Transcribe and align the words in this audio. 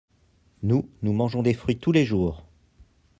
nous, 0.63 0.89
nous 1.03 1.13
mangeons 1.13 1.43
des 1.43 1.53
fruits 1.53 1.77
tous 1.77 1.91
les 1.91 2.05
jours. 2.05 2.43